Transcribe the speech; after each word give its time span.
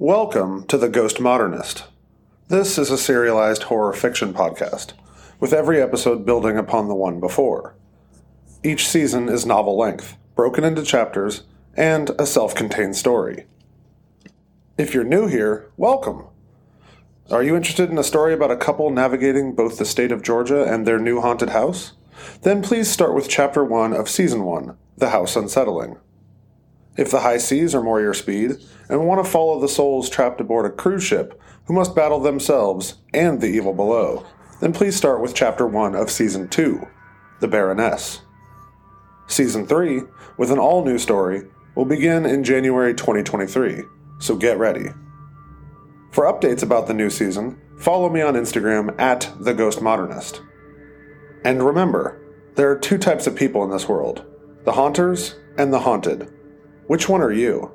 Welcome 0.00 0.64
to 0.68 0.78
The 0.78 0.88
Ghost 0.88 1.18
Modernist. 1.18 1.82
This 2.46 2.78
is 2.78 2.88
a 2.88 2.96
serialized 2.96 3.64
horror 3.64 3.92
fiction 3.92 4.32
podcast, 4.32 4.92
with 5.40 5.52
every 5.52 5.82
episode 5.82 6.24
building 6.24 6.56
upon 6.56 6.86
the 6.86 6.94
one 6.94 7.18
before. 7.18 7.74
Each 8.62 8.86
season 8.86 9.28
is 9.28 9.44
novel 9.44 9.76
length, 9.76 10.16
broken 10.36 10.62
into 10.62 10.84
chapters, 10.84 11.42
and 11.76 12.12
a 12.16 12.26
self 12.26 12.54
contained 12.54 12.94
story. 12.94 13.46
If 14.76 14.94
you're 14.94 15.02
new 15.02 15.26
here, 15.26 15.68
welcome. 15.76 16.26
Are 17.28 17.42
you 17.42 17.56
interested 17.56 17.90
in 17.90 17.98
a 17.98 18.04
story 18.04 18.32
about 18.32 18.52
a 18.52 18.56
couple 18.56 18.90
navigating 18.90 19.56
both 19.56 19.78
the 19.78 19.84
state 19.84 20.12
of 20.12 20.22
Georgia 20.22 20.62
and 20.62 20.86
their 20.86 21.00
new 21.00 21.20
haunted 21.20 21.48
house? 21.48 21.94
Then 22.42 22.62
please 22.62 22.88
start 22.88 23.16
with 23.16 23.28
Chapter 23.28 23.64
1 23.64 23.94
of 23.94 24.08
Season 24.08 24.44
1 24.44 24.76
The 24.96 25.10
House 25.10 25.34
Unsettling. 25.34 25.96
If 26.98 27.12
the 27.12 27.20
high 27.20 27.38
seas 27.38 27.76
are 27.76 27.82
more 27.82 28.00
your 28.00 28.12
speed, 28.12 28.56
and 28.88 29.06
want 29.06 29.24
to 29.24 29.30
follow 29.30 29.60
the 29.60 29.68
souls 29.68 30.10
trapped 30.10 30.40
aboard 30.40 30.66
a 30.66 30.70
cruise 30.70 31.04
ship 31.04 31.40
who 31.66 31.72
must 31.72 31.94
battle 31.94 32.18
themselves 32.18 32.96
and 33.14 33.40
the 33.40 33.46
evil 33.46 33.72
below, 33.72 34.26
then 34.60 34.72
please 34.72 34.96
start 34.96 35.22
with 35.22 35.32
Chapter 35.32 35.64
1 35.64 35.94
of 35.94 36.10
Season 36.10 36.48
2 36.48 36.84
The 37.38 37.46
Baroness. 37.46 38.22
Season 39.28 39.64
3, 39.64 40.02
with 40.38 40.50
an 40.50 40.58
all 40.58 40.84
new 40.84 40.98
story, 40.98 41.44
will 41.76 41.84
begin 41.84 42.26
in 42.26 42.42
January 42.42 42.94
2023, 42.94 43.84
so 44.18 44.34
get 44.34 44.58
ready. 44.58 44.88
For 46.10 46.24
updates 46.24 46.64
about 46.64 46.88
the 46.88 46.94
new 46.94 47.10
season, 47.10 47.60
follow 47.78 48.08
me 48.08 48.22
on 48.22 48.34
Instagram 48.34 49.00
at 49.00 49.30
The 49.38 49.54
Ghost 49.54 49.80
Modernist. 49.80 50.42
And 51.44 51.64
remember, 51.64 52.20
there 52.56 52.68
are 52.72 52.78
two 52.78 52.98
types 52.98 53.28
of 53.28 53.36
people 53.36 53.62
in 53.62 53.70
this 53.70 53.88
world 53.88 54.24
the 54.64 54.72
haunters 54.72 55.36
and 55.56 55.72
the 55.72 55.78
haunted. 55.78 56.32
Which 56.88 57.06
one 57.06 57.20
are 57.20 57.30
you? 57.30 57.70